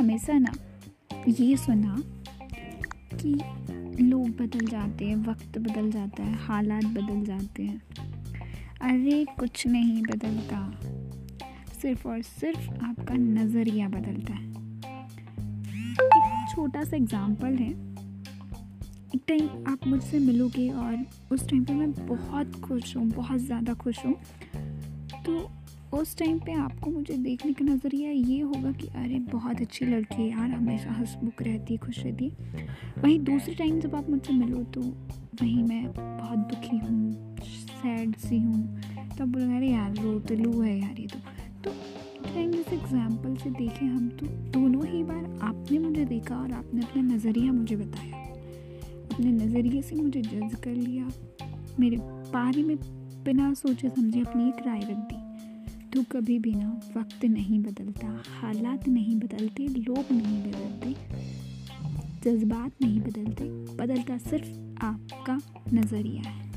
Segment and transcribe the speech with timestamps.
[0.00, 1.96] ये सुना
[3.14, 3.30] कि
[4.02, 7.80] लोग बदल जाते हैं, वक्त बदल जाता है, हालात बदल जाते हैं।
[8.80, 10.58] अरे कुछ नहीं बदलता,
[11.82, 14.52] सिर्फ़ और सिर्फ़ आपका नज़रिया बदलता है।
[15.96, 17.70] एक छोटा सा एग्ज़ाम्पल है।
[19.14, 23.74] एक टाइम आप मुझसे मिलोगे और उस टाइम पे मैं बहुत खुश हूँ, बहुत ज़्यादा
[23.74, 24.14] खुश हूँ।
[25.26, 25.50] तो
[25.94, 30.14] उस टाइम पे आपको मुझे देखने का नज़रिया ये होगा कि अरे, बहुत अच्छी लड़की
[30.14, 32.66] है यार, हमेशा हंसमुख रहती है, खुश रहती है।
[32.98, 38.38] वहीं दूसरे टाइम जब आप मुझसे मिलो तो वहीं मैं बहुत दुखी हूँ सैड सी
[38.38, 41.18] हूँ। तब बोलो अरे यार रो तो लू है यार ये तो।
[41.64, 41.70] तो
[42.24, 46.80] टाइम जैसे एग्ज़ाम्पल से देखें हम तो दोनों ही बार आपने मुझे देखा और आपने
[46.80, 48.22] अपना नज़रिया मुझे बताया।
[49.04, 51.08] अपने नज़रिए से मुझे जज कर लिया।
[51.80, 51.96] मेरे
[52.32, 52.76] बारे में
[53.24, 55.22] बिना सोचे समझे अपनी एक राय रख दी।
[55.94, 58.06] तो कभी भी ना वक्त नहीं बदलता,
[58.40, 60.94] हालात नहीं बदलते, लोग नहीं बदलते,
[62.24, 63.44] जज्बात नहीं बदलते,
[63.76, 65.40] बदलता सिर्फ़ आपका
[65.72, 66.53] नज़रिया है।